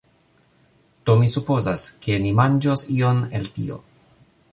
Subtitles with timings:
[1.09, 3.79] Do, mi supozas, ke ni manĝos ion el tio